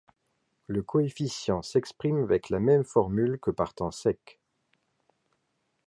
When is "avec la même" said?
2.23-2.83